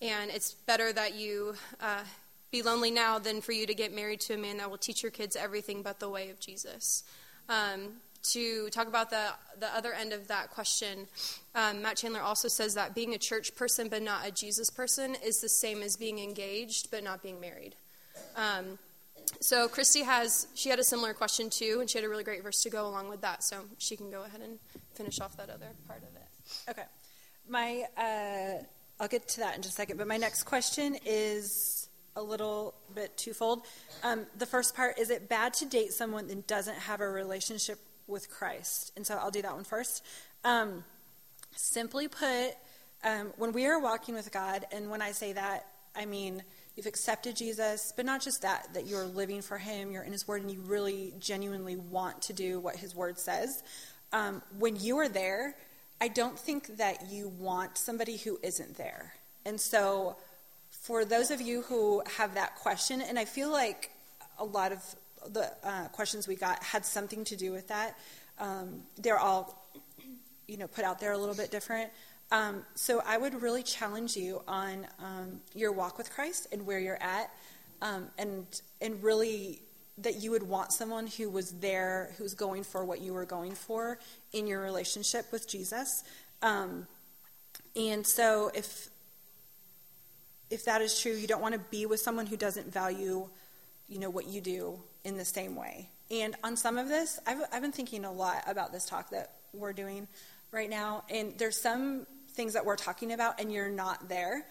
[0.01, 2.03] and it's better that you uh,
[2.51, 5.03] be lonely now than for you to get married to a man that will teach
[5.03, 7.03] your kids everything but the way of Jesus.
[7.49, 9.27] Um, to talk about the,
[9.59, 11.07] the other end of that question,
[11.55, 15.15] um, Matt Chandler also says that being a church person but not a Jesus person
[15.23, 17.75] is the same as being engaged but not being married.
[18.35, 18.77] Um,
[19.39, 22.43] so Christy has she had a similar question too, and she had a really great
[22.43, 23.43] verse to go along with that.
[23.43, 24.59] So she can go ahead and
[24.95, 26.69] finish off that other part of it.
[26.69, 26.87] Okay,
[27.49, 28.63] my uh,
[28.99, 29.97] I'll get to that in just a second.
[29.97, 33.65] But my next question is a little bit twofold.
[34.03, 37.79] Um, the first part is it bad to date someone that doesn't have a relationship
[38.07, 38.91] with Christ?
[38.97, 40.03] And so I'll do that one first.
[40.43, 40.83] Um,
[41.55, 42.51] simply put,
[43.03, 46.43] um, when we are walking with God, and when I say that, I mean
[46.75, 50.27] you've accepted Jesus, but not just that, that you're living for Him, you're in His
[50.27, 53.63] Word, and you really genuinely want to do what His Word says.
[54.11, 55.55] Um, when you are there,
[56.01, 59.13] I don't think that you want somebody who isn't there.
[59.45, 60.17] And so,
[60.69, 63.91] for those of you who have that question, and I feel like
[64.37, 64.83] a lot of
[65.27, 67.97] the uh, questions we got had something to do with that.
[68.39, 69.69] Um, they're all,
[70.47, 71.91] you know, put out there a little bit different.
[72.31, 76.79] Um, so I would really challenge you on um, your walk with Christ and where
[76.79, 77.31] you're at,
[77.81, 78.45] um, and
[78.81, 79.61] and really
[80.01, 83.53] that you would want someone who was there, who's going for what you were going
[83.53, 83.99] for
[84.33, 86.03] in your relationship with Jesus.
[86.41, 86.87] Um,
[87.75, 88.89] and so, if
[90.49, 93.29] if that is true, you don't want to be with someone who doesn't value,
[93.87, 95.89] you know, what you do in the same way.
[96.11, 99.33] And on some of this, I've, I've been thinking a lot about this talk that
[99.53, 100.07] we're doing
[100.51, 101.03] right now.
[101.09, 104.45] And there's some things that we're talking about, and you're not there.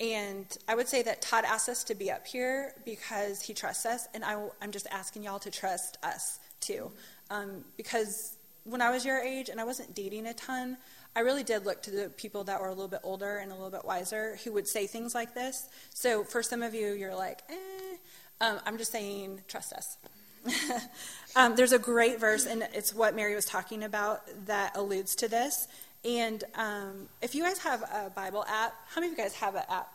[0.00, 3.84] And I would say that Todd asked us to be up here because he trusts
[3.84, 6.90] us, and I, am just asking y'all to trust us too.
[7.30, 10.78] Um, because when I was your age and I wasn't dating a ton,
[11.14, 13.54] I really did look to the people that were a little bit older and a
[13.54, 15.68] little bit wiser who would say things like this.
[15.92, 17.96] So for some of you, you're like, eh.
[18.40, 19.98] Um, I'm just saying, trust us.
[21.36, 25.28] um, there's a great verse, and it's what Mary was talking about that alludes to
[25.28, 25.68] this.
[26.04, 29.54] And um, if you guys have a Bible app, how many of you guys have
[29.54, 29.92] an app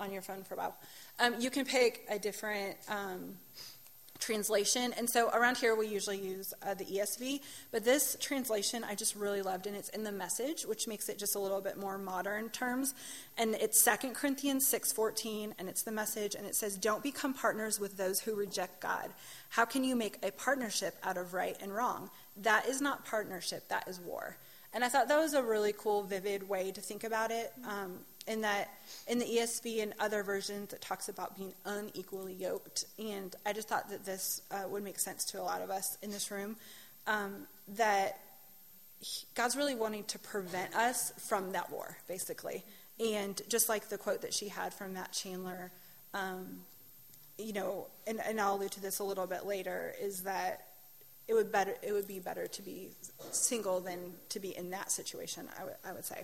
[0.00, 0.76] on your phone for Bible?
[1.20, 3.36] Um, you can pick a different um,
[4.24, 4.94] translation.
[4.96, 9.14] And so around here we usually use uh, the ESV, but this translation I just
[9.16, 11.98] really loved, and it's in the Message, which makes it just a little bit more
[11.98, 12.94] modern terms.
[13.36, 17.78] And it's 2 Corinthians 6:14, and it's the Message, and it says, "Don't become partners
[17.78, 19.12] with those who reject God.
[19.50, 22.10] How can you make a partnership out of right and wrong?
[22.36, 23.68] That is not partnership.
[23.68, 24.38] That is war."
[24.74, 27.52] And I thought that was a really cool, vivid way to think about it.
[27.64, 28.70] Um, in that,
[29.06, 32.84] in the ESV and other versions, it talks about being unequally yoked.
[32.98, 35.96] And I just thought that this uh, would make sense to a lot of us
[36.02, 36.56] in this room.
[37.06, 38.18] Um, that
[38.98, 42.64] he, God's really wanting to prevent us from that war, basically.
[42.98, 45.70] And just like the quote that she had from Matt Chandler,
[46.14, 46.62] um,
[47.38, 50.66] you know, and, and I'll allude to this a little bit later, is that
[51.26, 52.90] it would better it would be better to be
[53.30, 55.48] single than to be in that situation.
[55.58, 56.22] I would I would say.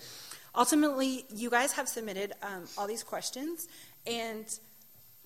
[0.55, 3.69] Ultimately, you guys have submitted um, all these questions,
[4.07, 4.47] and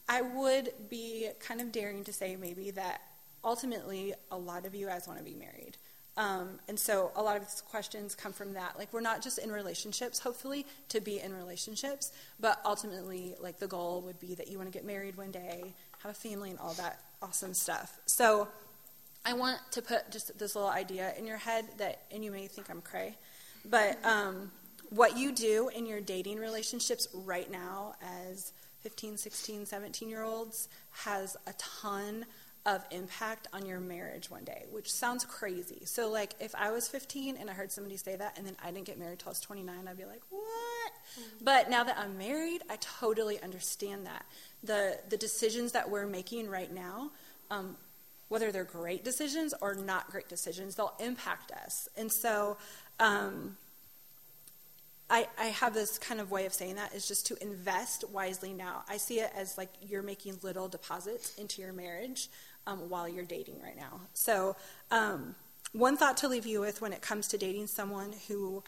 [0.09, 3.01] I would be kind of daring to say maybe that
[3.43, 5.77] ultimately a lot of you guys want to be married.
[6.17, 8.79] Um, and so a lot of these questions come from that.
[8.79, 13.67] Like, we're not just in relationships, hopefully, to be in relationships, but ultimately, like, the
[13.67, 16.59] goal would be that you want to get married one day, have a family, and
[16.61, 17.99] all that awesome stuff.
[18.07, 18.47] So,
[19.25, 22.47] I want to put just this little idea in your head that, and you may
[22.47, 23.17] think I'm cray,
[23.65, 24.51] but um,
[24.91, 27.95] what you do in your dating relationships right now
[28.29, 32.27] as 15, 16, 17 year olds has a ton
[32.67, 35.83] of impact on your marriage one day, which sounds crazy.
[35.85, 38.71] So, like, if I was 15 and I heard somebody say that and then I
[38.71, 40.93] didn't get married till I was 29, I'd be like, what?
[41.19, 41.45] Mm-hmm.
[41.45, 44.25] But now that I'm married, I totally understand that.
[44.63, 47.11] The, the decisions that we're making right now
[47.51, 47.77] um,
[48.29, 51.89] whether they're great decisions or not great decisions, they'll impact us.
[51.97, 52.57] And so
[52.99, 53.57] um,
[55.11, 58.53] I, I, have this kind of way of saying that is just to invest wisely
[58.53, 58.85] now.
[58.89, 62.29] I see it as like you're making little deposits into your marriage
[62.67, 64.01] um, while you're dating right now.
[64.15, 64.57] So,
[64.91, 65.35] um,
[65.73, 68.63] one thought to leave you with when it comes to dating someone who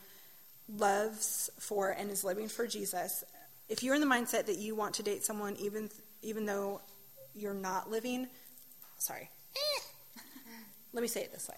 [0.68, 3.22] loves for and is living for Jesus,
[3.68, 5.88] if you're in the mindset that you want to date someone even
[6.22, 6.80] even though
[7.34, 8.26] you're not living,
[8.98, 9.30] sorry,
[10.92, 11.56] let me say it this way.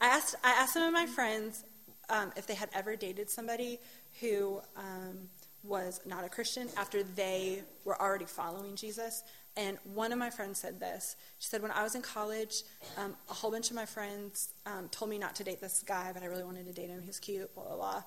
[0.00, 1.64] I asked I asked some of my friends
[2.10, 3.80] um, if they had ever dated somebody
[4.20, 5.28] who um,
[5.62, 9.24] was not a Christian after they were already following Jesus.
[9.56, 11.16] And one of my friends said this.
[11.38, 12.62] She said, When I was in college,
[12.98, 16.10] um, a whole bunch of my friends um, told me not to date this guy,
[16.12, 17.02] but I really wanted to date him.
[17.02, 18.02] He's cute, blah, blah, blah.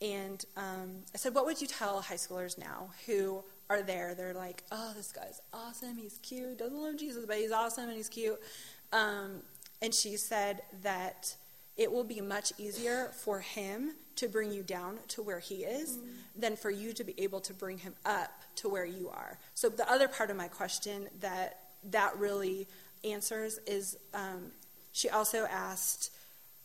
[0.00, 4.14] And um, I said, What would you tell high schoolers now who are there?
[4.14, 5.96] They're like, Oh, this guy's awesome.
[5.96, 6.58] He's cute.
[6.58, 8.40] Doesn't love Jesus, but he's awesome and he's cute.
[8.92, 9.42] Um,
[9.80, 11.34] and she said that
[11.76, 15.96] it will be much easier for him to bring you down to where he is
[15.96, 16.08] mm-hmm.
[16.36, 19.38] than for you to be able to bring him up to where you are.
[19.54, 21.58] So the other part of my question that
[21.90, 22.68] that really
[23.04, 24.52] answers is um,
[24.92, 26.12] she also asked,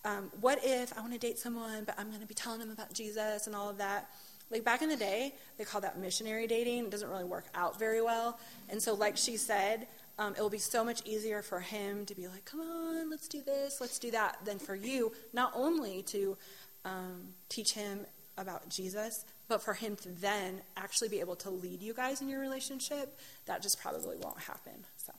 [0.04, 2.72] um, "What if I want to date someone, but I'm going to be telling them
[2.72, 4.10] about Jesus and all of that?"
[4.50, 6.86] Like back in the day, they called that missionary dating.
[6.86, 8.40] It doesn't really work out very well.
[8.70, 9.88] And so, like she said,
[10.20, 13.28] um, it will be so much easier for him to be like, come on, let's
[13.28, 16.38] do this, let's do that, than for you not only to
[16.86, 18.06] um, teach him
[18.38, 22.30] about Jesus, but for him to then actually be able to lead you guys in
[22.30, 23.20] your relationship.
[23.46, 24.86] That just probably won't happen.
[24.98, 25.14] So.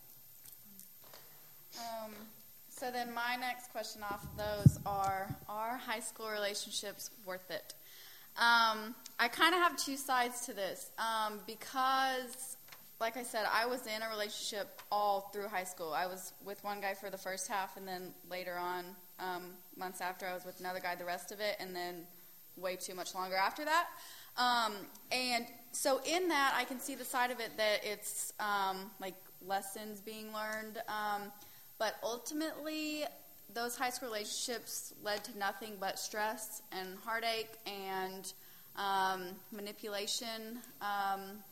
[1.79, 2.13] Um,
[2.71, 7.75] so then my next question off of those are: Are high school relationships worth it?
[8.39, 12.57] Um, I kind of have two sides to this um, because
[13.01, 15.93] like I said, I was in a relationship all through high school.
[15.93, 18.85] I was with one guy for the first half, and then later on,
[19.21, 22.07] um, months after, I was with another guy the rest of it, and then
[22.57, 23.87] way too much longer after that.
[24.37, 24.75] Um,
[25.13, 29.15] and so, in that, I can see the side of it that it's um, like
[29.47, 30.79] lessons being learned.
[30.89, 31.31] Um,
[31.79, 33.05] but ultimately,
[33.55, 38.33] those high school relationships led to nothing but stress and heartache and
[38.77, 40.59] um, manipulation.
[40.81, 41.43] Um,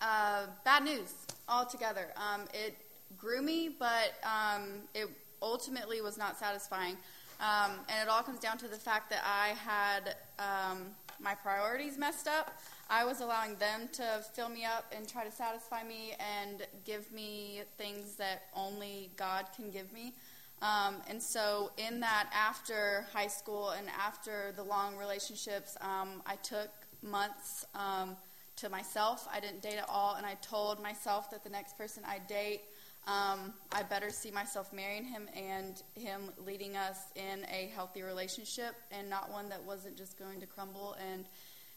[0.00, 1.12] uh, bad news
[1.48, 2.08] altogether.
[2.16, 2.76] Um, it
[3.16, 5.08] grew me, but um, it
[5.42, 6.96] ultimately was not satisfying.
[7.40, 10.88] Um, and it all comes down to the fact that I had um,
[11.20, 12.58] my priorities messed up.
[12.90, 17.12] I was allowing them to fill me up and try to satisfy me and give
[17.12, 20.14] me things that only God can give me.
[20.60, 26.34] Um, and so, in that, after high school and after the long relationships, um, I
[26.36, 26.70] took
[27.02, 28.16] months um,
[28.56, 29.28] to myself.
[29.32, 32.62] I didn't date at all, and I told myself that the next person I date,
[33.06, 38.74] um, I better see myself marrying him and him leading us in a healthy relationship
[38.90, 41.24] and not one that wasn't just going to crumble and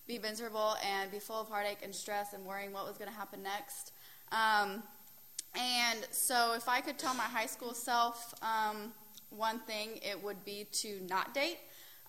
[0.08, 3.16] be miserable and be full of heartache and stress and worrying what was going to
[3.16, 3.94] happen next.
[5.56, 8.94] And so, if I could tell my high school self um,
[9.30, 11.60] one thing, it would be to not date.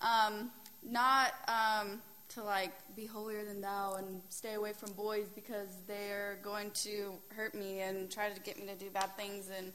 [0.01, 0.51] Um,
[0.81, 6.39] not um, to like be holier than thou and stay away from boys because they're
[6.41, 9.71] going to hurt me and try to get me to do bad things and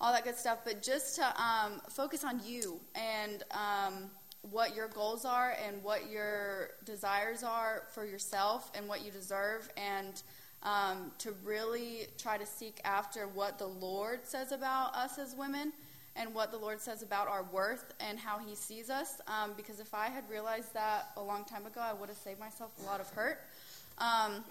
[0.00, 0.60] all that good stuff.
[0.64, 4.10] But just to um, focus on you and um,
[4.42, 9.68] what your goals are and what your desires are for yourself and what you deserve
[9.76, 10.22] and
[10.62, 15.72] um, to really try to seek after what the Lord says about us as women
[16.16, 19.20] and what the Lord says about our worth and how He sees us.
[19.26, 22.40] Um, because if I had realized that a long time ago, I would have saved
[22.40, 23.40] myself a lot of hurt.
[23.98, 24.44] Um,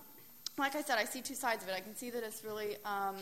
[0.57, 1.75] like I said, I see two sides of it.
[1.75, 3.15] I can see that it's really um,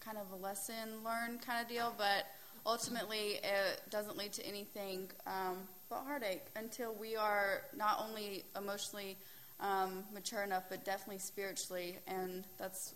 [0.00, 2.26] kind of a lesson learned kind of deal, but
[2.66, 5.56] ultimately it doesn't lead to anything um,
[5.88, 9.16] but heartache until we are not only emotionally
[9.60, 12.94] um, mature enough, but definitely spiritually, and that's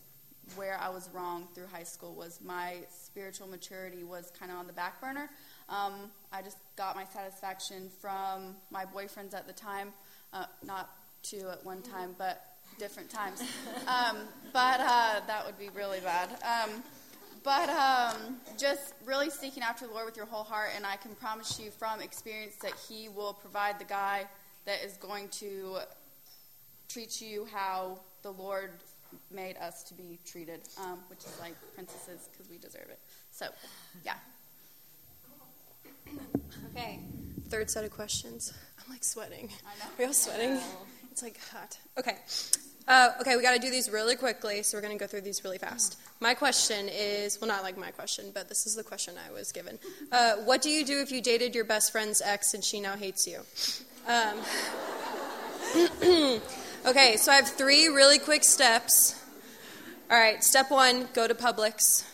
[0.57, 4.67] where I was wrong through high school was my spiritual maturity was kind of on
[4.67, 5.31] the back burner.
[5.69, 9.93] Um, I just got my satisfaction from my boyfriends at the time,
[10.33, 10.91] uh, not
[11.23, 13.43] two at one time, but different times.
[13.87, 14.19] Um,
[14.53, 16.31] but uh, that would be really bad.
[16.43, 16.83] Um,
[17.43, 21.15] but um, just really seeking after the Lord with your whole heart, and I can
[21.15, 24.27] promise you from experience that He will provide the guy
[24.65, 25.79] that is going to
[26.93, 28.71] treat you how the Lord
[29.31, 32.99] made us to be treated, um, which is like princesses because we deserve it.
[33.31, 33.47] So,
[34.05, 34.15] yeah.
[36.71, 37.01] Okay.
[37.49, 38.53] Third set of questions.
[38.79, 39.49] I'm like sweating.
[39.65, 39.91] I know.
[39.99, 40.59] Are you all sweating?
[41.11, 41.79] It's like hot.
[41.99, 42.17] Okay.
[42.89, 45.21] Uh, okay, we got to do these really quickly, so we're going to go through
[45.21, 45.99] these really fast.
[46.21, 49.53] My question is well, not like my question, but this is the question I was
[49.53, 49.79] given.
[50.11, 52.97] Uh, what do you do if you dated your best friend's ex and she now
[52.97, 53.41] hates you?
[54.09, 54.39] Um,
[56.85, 59.15] Okay, so I have three really quick steps.
[60.11, 62.05] All right, step one go to Publix.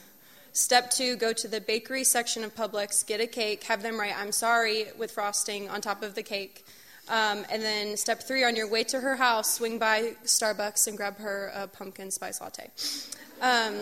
[0.52, 4.12] Step two, go to the bakery section of Publix, get a cake, have them write
[4.14, 6.66] "I'm sorry" with frosting on top of the cake.
[7.08, 10.98] Um, and then step three, on your way to her house, swing by Starbucks and
[10.98, 12.70] grab her a pumpkin spice latte.
[13.40, 13.74] Um,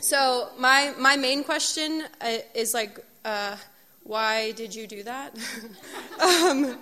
[0.00, 3.56] so my my main question uh, is like, uh,
[4.04, 5.36] why did you do that?
[6.20, 6.78] um,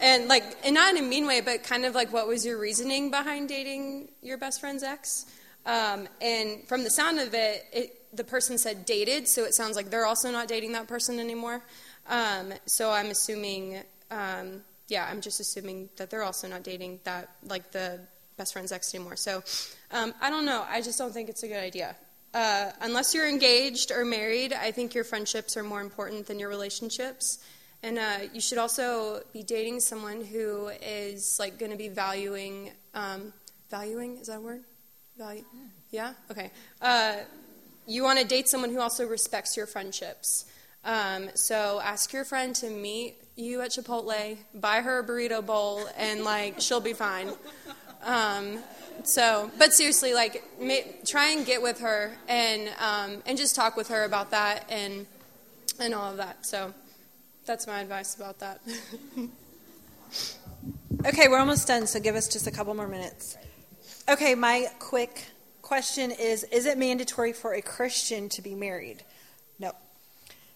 [0.00, 2.58] and like, and not in a mean way, but kind of like, what was your
[2.58, 5.26] reasoning behind dating your best friend's ex?
[5.64, 9.76] Um, and from the sound of it, it, the person said dated, so it sounds
[9.76, 11.62] like they're also not dating that person anymore.
[12.08, 17.30] Um, so I'm assuming, um, yeah, I'm just assuming that they're also not dating that,
[17.44, 18.00] like the
[18.36, 19.16] best friend's ex anymore.
[19.16, 19.42] So
[19.90, 20.64] um, I don't know.
[20.68, 21.96] I just don't think it's a good idea.
[22.34, 26.48] Uh, unless you're engaged or married, I think your friendships are more important than your
[26.48, 27.38] relationships.
[27.82, 32.70] And uh, you should also be dating someone who is like going to be valuing,
[32.94, 33.32] um,
[33.70, 34.62] valuing is that a word?
[35.18, 35.44] Value?
[35.90, 36.14] Yeah.
[36.30, 36.50] Okay.
[36.80, 37.16] Uh,
[37.86, 40.46] you want to date someone who also respects your friendships.
[40.84, 45.86] Um, so ask your friend to meet you at Chipotle, buy her a burrito bowl,
[45.96, 47.30] and like she'll be fine.
[48.02, 48.58] Um,
[49.04, 53.76] so, but seriously, like may, try and get with her and um, and just talk
[53.76, 55.06] with her about that and
[55.80, 56.44] and all of that.
[56.46, 56.72] So
[57.44, 58.60] that's my advice about that.
[61.06, 63.36] okay, we're almost done, so give us just a couple more minutes.
[64.08, 65.26] Okay, my quick
[65.62, 69.02] question is Is it mandatory for a Christian to be married?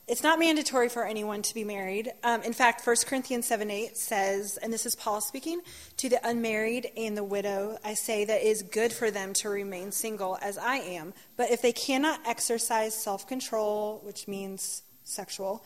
[0.09, 2.13] It's not mandatory for anyone to be married.
[2.23, 5.61] Um, in fact, 1 Corinthians 7 8 says, and this is Paul speaking,
[5.97, 9.49] to the unmarried and the widow, I say that it is good for them to
[9.49, 11.13] remain single as I am.
[11.37, 15.65] But if they cannot exercise self control, which means sexual,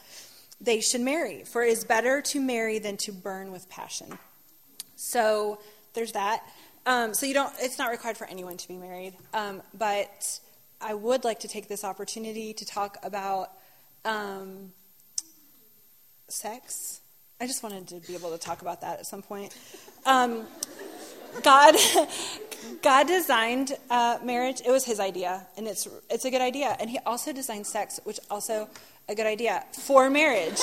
[0.58, 4.18] they should marry, for it is better to marry than to burn with passion.
[4.96, 5.60] So
[5.92, 6.42] there's that.
[6.86, 7.52] Um, so you don't.
[7.60, 9.16] It's not required for anyone to be married.
[9.34, 10.40] Um, but
[10.80, 13.52] I would like to take this opportunity to talk about
[14.04, 14.72] um,
[16.28, 17.00] sex.
[17.40, 19.56] I just wanted to be able to talk about that at some point.
[20.04, 20.46] Um,
[21.42, 21.74] God,
[22.82, 24.60] God designed uh, marriage.
[24.64, 26.76] It was His idea, and it's it's a good idea.
[26.78, 28.68] And He also designed sex, which also
[29.08, 30.58] a good idea for marriage.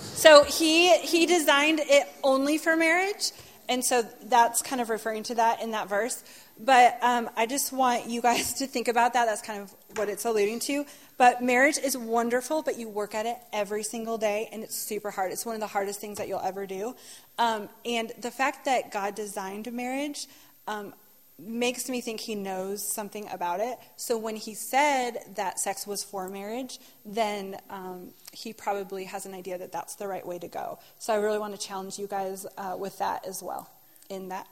[0.00, 3.30] so he he designed it only for marriage,
[3.68, 6.22] and so that's kind of referring to that in that verse.
[6.60, 9.26] But um, I just want you guys to think about that.
[9.26, 10.84] That's kind of what it's alluding to.
[11.18, 15.10] But marriage is wonderful, but you work at it every single day, and it's super
[15.10, 15.32] hard.
[15.32, 16.94] It's one of the hardest things that you'll ever do.
[17.38, 20.26] Um, and the fact that God designed marriage,
[20.66, 20.94] um,
[21.38, 23.78] makes me think he knows something about it.
[23.96, 29.34] So when he said that sex was for marriage, then um, he probably has an
[29.34, 30.80] idea that that's the right way to go.
[30.98, 33.70] So I really want to challenge you guys uh, with that as well
[34.10, 34.48] in that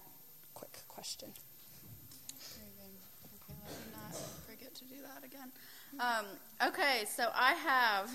[0.55, 1.29] quick question.
[2.55, 2.95] Very good.
[3.43, 5.51] Okay, let me not forget to do that again.
[5.99, 6.27] Um,
[6.63, 8.11] okay, so I have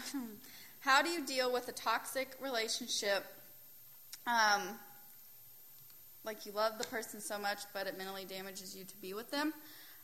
[0.82, 3.26] how do you deal with a toxic relationship?
[4.28, 4.62] Um,
[6.24, 9.32] like you love the person so much, but it mentally damages you to be with
[9.32, 9.54] them.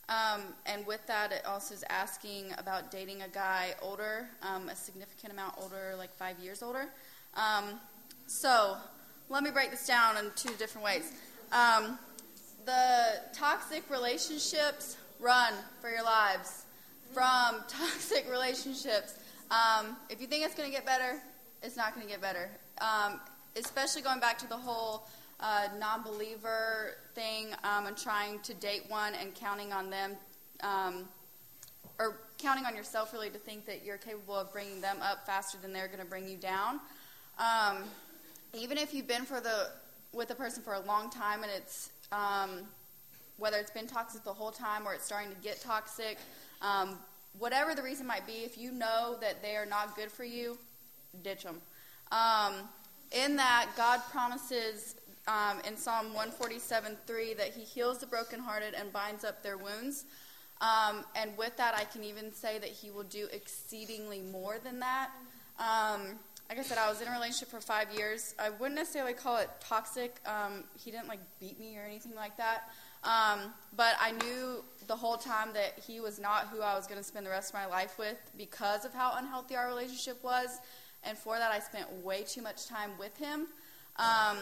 [0.08, 4.74] Um, and with that, it also is asking about dating a guy older, um, a
[4.74, 6.88] significant amount older, like five years older.
[7.34, 7.78] Um,
[8.26, 8.76] so
[9.28, 11.12] let me break this down in two different ways.
[11.52, 11.96] Um,
[12.64, 16.64] the toxic relationships run for your lives
[17.12, 19.14] from toxic relationships.
[19.50, 21.20] Um, if you think it's going to get better,
[21.62, 22.50] it's not going to get better.
[22.80, 23.20] Um,
[23.56, 25.08] especially going back to the whole
[25.40, 30.16] uh, non believer thing um, and trying to date one and counting on them,
[30.62, 31.08] um,
[31.98, 35.58] or counting on yourself really to think that you're capable of bringing them up faster
[35.60, 36.80] than they're going to bring you down.
[37.38, 37.84] Um,
[38.54, 39.70] even if you've been for the
[40.12, 42.60] with a person for a long time and it's um,
[43.36, 46.18] whether it's been toxic the whole time or it's starting to get toxic,
[46.62, 46.98] um,
[47.38, 50.58] whatever the reason might be, if you know that they are not good for you,
[51.22, 51.60] ditch them.
[52.10, 52.54] Um,
[53.12, 58.92] in that, God promises um, in Psalm 147 3 that he heals the brokenhearted and
[58.92, 60.04] binds up their wounds.
[60.60, 64.80] Um, and with that, I can even say that he will do exceedingly more than
[64.80, 65.10] that.
[65.58, 66.18] Um,
[66.48, 68.34] like I said, I was in a relationship for five years.
[68.38, 70.16] I wouldn't necessarily call it toxic.
[70.26, 72.70] Um, he didn't like beat me or anything like that.
[73.04, 76.98] Um, but I knew the whole time that he was not who I was going
[76.98, 80.60] to spend the rest of my life with because of how unhealthy our relationship was.
[81.04, 83.46] And for that, I spent way too much time with him.
[83.96, 84.38] Um,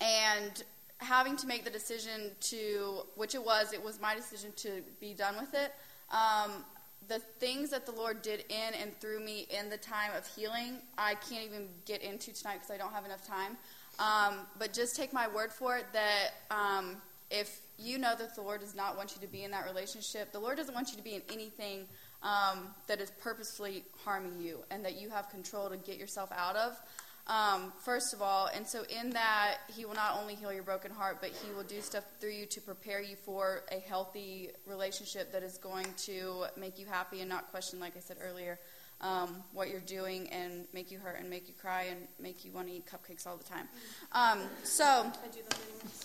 [0.00, 0.62] and
[0.98, 5.14] having to make the decision to, which it was, it was my decision to be
[5.14, 5.72] done with it.
[6.10, 6.64] Um,
[7.08, 10.78] the things that the Lord did in and through me in the time of healing,
[10.96, 13.56] I can't even get into tonight because I don't have enough time.
[13.98, 16.96] Um, but just take my word for it that um,
[17.34, 20.32] if you know that the Lord does not want you to be in that relationship.
[20.32, 21.86] The Lord doesn't want you to be in anything
[22.22, 26.56] um, that is purposefully harming you and that you have control to get yourself out
[26.56, 26.80] of.
[27.26, 30.92] Um, first of all, and so in that, He will not only heal your broken
[30.92, 35.32] heart, but He will do stuff through you to prepare you for a healthy relationship
[35.32, 38.60] that is going to make you happy and not question, like I said earlier,
[39.00, 42.52] um, what you're doing and make you hurt and make you cry and make you
[42.52, 43.68] want to eat cupcakes all the time.
[44.12, 45.10] Um, so,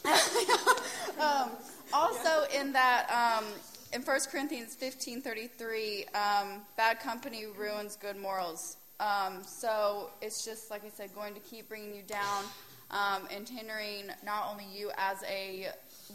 [1.19, 1.51] um,
[1.93, 3.45] also in that, um,
[3.93, 8.77] in 1 Corinthians 15:33, um, bad company ruins good morals.
[8.99, 12.43] Um, so it's just like I said, going to keep bringing you down
[12.91, 15.67] um, and hindering not only you as a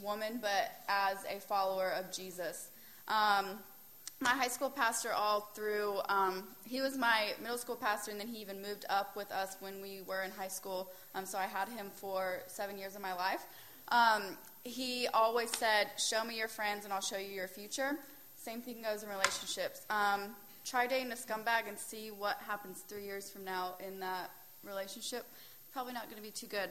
[0.03, 2.69] woman, but as a follower of Jesus.
[4.21, 8.21] Um, my high school pastor, all through, um, he was my middle school pastor, and
[8.21, 10.91] then he even moved up with us when we were in high school.
[11.15, 13.47] Um, so I had him for seven years of my life.
[13.89, 17.99] Um, he always said, Show me your friends, and I'll show you your future.
[18.37, 19.87] Same thing goes in relationships.
[19.91, 20.35] Um,
[20.65, 24.31] try dating a scumbag and see what happens three years from now in that
[24.63, 25.25] relationship.
[25.73, 26.71] Probably not going to be too good.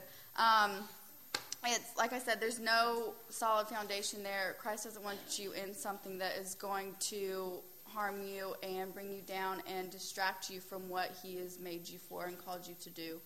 [1.66, 4.56] It's like I said, there's no solid foundation there.
[4.60, 9.22] Christ doesn't want you in something that is going to harm you and bring you
[9.22, 12.90] down and distract you from what He has made you for and called you to
[12.90, 13.20] do.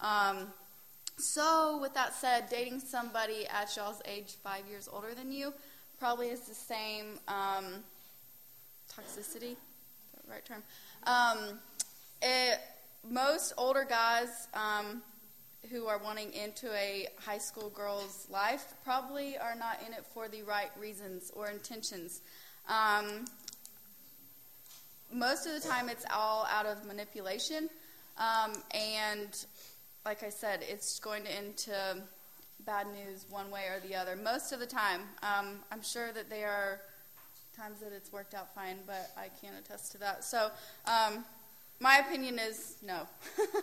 [0.00, 0.48] Um,
[1.18, 5.52] so, with that said, dating somebody at y'all's age five years older than you
[5.98, 7.64] probably is the same um,
[8.92, 9.56] toxicity
[10.28, 10.62] right term.
[11.04, 11.58] Um,
[12.22, 12.58] it,
[13.08, 15.02] most older guys um,
[15.70, 20.28] who are wanting into a high school girl's life probably are not in it for
[20.28, 22.22] the right reasons or intentions.
[22.68, 23.26] Um,
[25.12, 27.70] most of the time, it's all out of manipulation,
[28.18, 29.46] um, and
[30.04, 32.02] like I said, it's going to end to
[32.64, 34.16] bad news one way or the other.
[34.16, 36.80] Most of the time, um, I'm sure that there are
[37.56, 40.24] times that it's worked out fine, but I can't attest to that.
[40.24, 40.50] So,
[40.86, 41.24] um,
[41.80, 43.06] my opinion is no.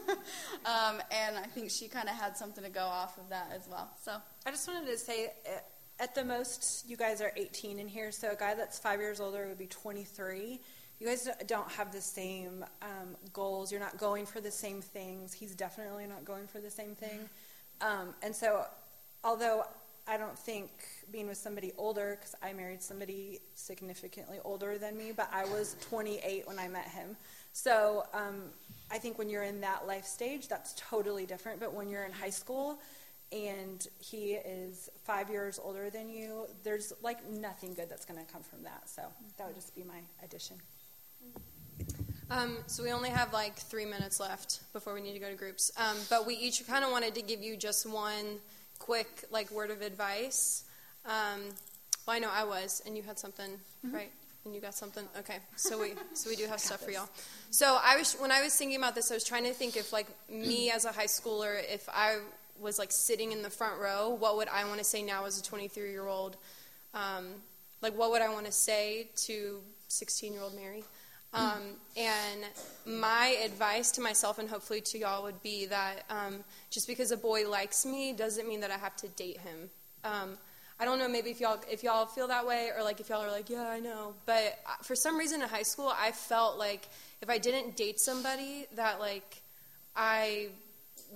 [0.66, 3.68] um, and I think she kind of had something to go off of that as
[3.70, 3.90] well.
[4.02, 5.60] So, I just wanted to say uh,
[6.00, 9.20] at the most, you guys are 18 in here, so a guy that's five years
[9.20, 10.60] older would be 23.
[11.00, 13.72] You guys don't have the same um, goals.
[13.72, 15.34] You're not going for the same things.
[15.34, 17.30] He's definitely not going for the same thing.
[17.82, 18.66] Um, and so,
[19.24, 19.64] although
[20.08, 20.70] I don't think
[21.12, 25.78] being with somebody older, because I married somebody significantly older than me, but I was
[25.90, 27.16] 28 when I met him.
[27.54, 28.50] So um,
[28.92, 31.60] I think when you're in that life stage, that's totally different.
[31.60, 32.80] But when you're in high school
[33.32, 38.32] and he is five years older than you, there's like nothing good that's going to
[38.32, 38.90] come from that.
[38.90, 39.04] So
[39.38, 40.58] that would just be my addition.
[42.30, 45.36] Um, so we only have like three minutes left before we need to go to
[45.36, 45.72] groups.
[45.78, 48.40] Um, but we each kind of wanted to give you just one
[48.84, 50.66] quick like word of advice.
[51.06, 51.42] Um,
[52.06, 53.52] well, I know I was, and you had something,
[53.86, 53.96] mm-hmm.
[53.96, 54.12] right?
[54.44, 55.06] And you got something.
[55.20, 57.10] Okay, so we so we do have stuff for y'all.
[57.50, 59.94] So I was when I was thinking about this, I was trying to think if
[59.94, 62.18] like me as a high schooler, if I
[62.60, 65.40] was like sitting in the front row, what would I want to say now as
[65.40, 66.36] a 23 year old?
[66.94, 67.28] Um,
[67.82, 70.84] like what would I want to say to 16 year old Mary?
[71.34, 71.62] Um,
[71.98, 72.46] and
[72.86, 77.18] my advice to myself and hopefully to y'all would be that um, just because a
[77.18, 79.70] boy likes me doesn't mean that I have to date him.
[80.04, 80.38] Um,
[80.80, 83.22] I don't know maybe if y'all if y'all feel that way or like if y'all
[83.22, 86.58] are like yeah I know, but uh, for some reason in high school I felt
[86.58, 86.88] like
[87.22, 89.42] if I didn't date somebody that like
[89.96, 90.50] I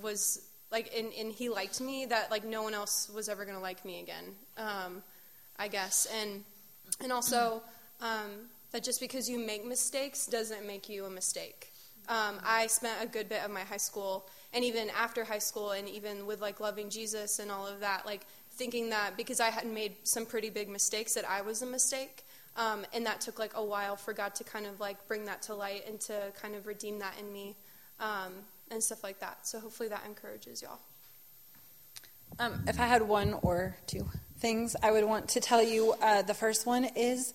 [0.00, 3.60] was like and, and he liked me that like no one else was ever gonna
[3.60, 4.24] like me again.
[4.56, 5.02] Um,
[5.58, 6.44] I guess and
[7.00, 7.62] and also.
[8.00, 11.72] Um, that just because you make mistakes doesn't make you a mistake.
[12.08, 15.72] Um, I spent a good bit of my high school and even after high school
[15.72, 19.50] and even with like loving Jesus and all of that, like thinking that because I
[19.50, 22.24] had made some pretty big mistakes that I was a mistake.
[22.56, 25.42] Um, and that took like a while for God to kind of like bring that
[25.42, 27.56] to light and to kind of redeem that in me
[28.00, 28.32] um,
[28.70, 29.46] and stuff like that.
[29.46, 30.80] So hopefully that encourages y'all.
[32.38, 34.08] Um, if I had one or two
[34.38, 37.34] things, I would want to tell you uh, the first one is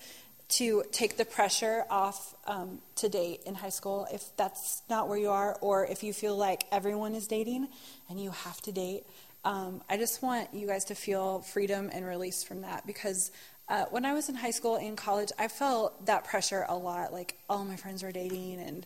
[0.58, 5.18] to take the pressure off um, to date in high school if that's not where
[5.18, 7.68] you are, or if you feel like everyone is dating
[8.10, 9.04] and you have to date.
[9.46, 13.32] Um, I just want you guys to feel freedom and release from that because
[13.70, 17.14] uh, when I was in high school and college, I felt that pressure a lot.
[17.14, 18.86] Like all my friends were dating, and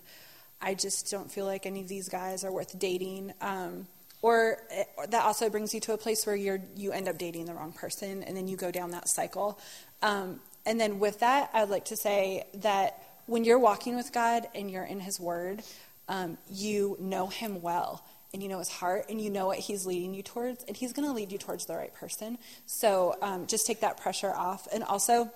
[0.62, 3.34] I just don't feel like any of these guys are worth dating.
[3.42, 3.88] Um,
[4.22, 4.58] or,
[4.98, 7.54] or that also brings you to a place where you're you end up dating the
[7.54, 9.60] wrong person, and then you go down that cycle.
[10.02, 14.48] Um, and then with that, I'd like to say that when you're walking with God
[14.54, 15.64] and you're in His Word,
[16.08, 18.04] um, you know Him well.
[18.34, 20.94] and you know his heart and you know what he's leading you towards, and he's
[20.94, 22.38] going to lead you towards the right person.
[22.66, 24.68] So um, just take that pressure off.
[24.74, 25.32] And also,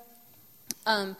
[0.85, 1.15] um,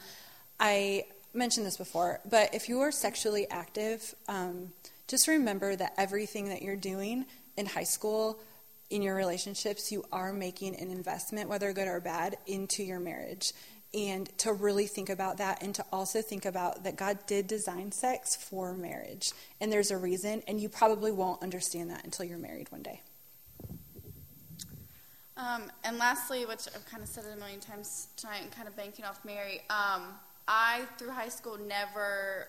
[0.60, 4.72] I mentioned this before, but if you are sexually active, um,
[5.08, 7.24] just remember that everything that you're doing
[7.56, 8.38] in high school,
[8.90, 13.52] in your relationships, you are making an investment, whether good or bad, into your marriage
[13.94, 17.92] and to really think about that and to also think about that God did design
[17.92, 22.38] sex for marriage and there's a reason and you probably won't understand that until you're
[22.38, 23.02] married one day.
[25.36, 28.68] Um, and lastly, which I've kind of said it a million times tonight and kind
[28.68, 30.14] of banking off Mary, um,
[30.46, 32.48] I through high school never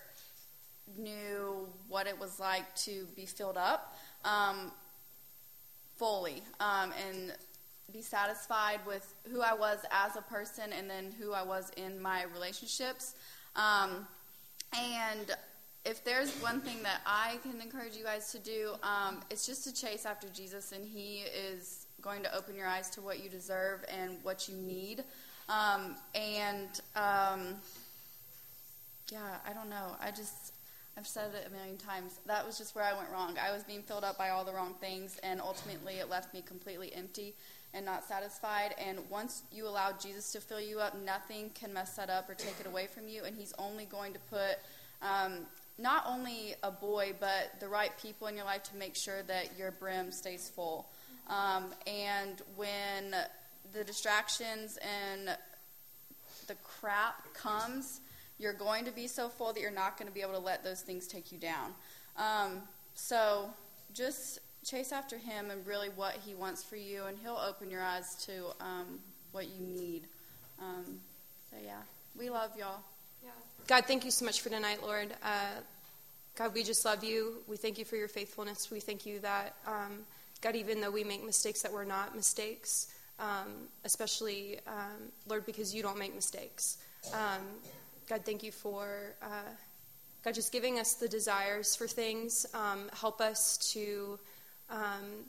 [0.98, 4.72] knew what it was like to be filled up um,
[5.96, 7.34] fully um, and
[7.92, 12.02] be satisfied with who I was as a person and then who I was in
[12.02, 13.16] my relationships.
[13.56, 14.08] Um,
[14.74, 15.36] and
[15.86, 19.64] if there's one thing that I can encourage you guys to do, um, it's just
[19.66, 23.30] to chase after Jesus, and He is going to open your eyes to what you
[23.30, 25.04] deserve and what you need.
[25.50, 27.56] Um, and um,
[29.12, 29.96] yeah, I don't know.
[30.02, 30.54] I just
[30.98, 32.20] I've said it a million times.
[32.28, 33.36] That was just where I went wrong.
[33.44, 36.42] I was being filled up by all the wrong things, and ultimately it left me
[36.42, 37.36] completely empty
[37.74, 38.76] and not satisfied.
[38.78, 42.36] And once you allow Jesus to fill you up, nothing can mess that up or
[42.36, 43.24] take it away from you.
[43.24, 44.58] And He's only going to put
[45.02, 45.46] um,
[45.78, 49.58] not only a boy, but the right people in your life to make sure that
[49.58, 50.88] your brim stays full.
[51.28, 53.16] Um, and when
[53.74, 55.36] the distractions and
[56.48, 58.02] the crap comes,
[58.38, 60.64] you're going to be so full that you're not going to be able to let
[60.64, 61.72] those things take you down.
[62.18, 62.62] Um,
[62.94, 63.50] so
[63.94, 67.82] just chase after Him and really what He wants for you, and He'll open your
[67.82, 68.99] eyes to um,
[69.32, 70.07] what you need.
[70.59, 70.99] Um,
[71.49, 71.82] so, yeah,
[72.18, 72.82] we love y'all.
[73.24, 73.32] Yeah.
[73.68, 75.14] God, thank you so much for tonight, Lord.
[75.24, 75.61] Uh,
[76.36, 77.43] God, we just love you.
[77.47, 78.72] We thank you for your faithfulness.
[78.72, 79.99] We thank you that, um,
[80.41, 82.88] God, even though we make mistakes that were not mistakes,
[83.20, 86.78] um, especially, um, Lord, because you don't make mistakes.
[87.14, 87.41] Um,
[88.09, 89.16] God, thank you for.
[89.22, 89.51] Uh,
[90.24, 92.45] God, just giving us the desires for things.
[92.53, 94.18] Um, help us to
[94.74, 95.26] um,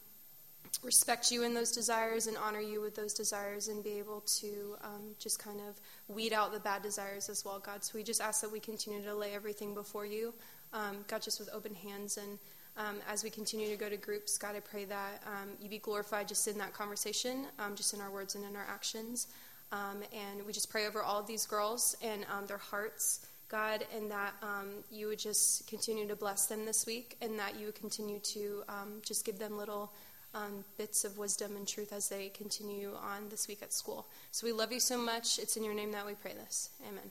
[0.82, 4.76] respect you in those desires and honor you with those desires and be able to
[4.82, 5.78] um, just kind of
[6.14, 7.84] weed out the bad desires as well, God.
[7.84, 10.34] So we just ask that we continue to lay everything before you,
[10.72, 12.16] um, God, just with open hands.
[12.16, 12.38] And
[12.76, 15.78] um, as we continue to go to groups, God, I pray that um, you be
[15.78, 19.28] glorified just in that conversation, um, just in our words and in our actions.
[19.72, 23.26] And we just pray over all of these girls and their hearts.
[23.54, 27.52] God, and that um, you would just continue to bless them this week, and that
[27.56, 29.92] you would continue to um, just give them little
[30.34, 34.08] um, bits of wisdom and truth as they continue on this week at school.
[34.32, 35.38] So we love you so much.
[35.38, 36.70] It's in your name that we pray this.
[36.88, 37.08] Amen.